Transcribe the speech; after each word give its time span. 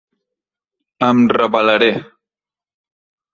Em 1.07 1.21
rebel·laré. 1.37 1.91